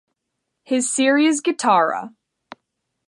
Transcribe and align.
His 0.63 0.91
series 0.91 1.41
Guitarra! 1.43 2.15